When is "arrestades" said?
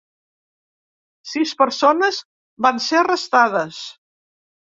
3.01-3.83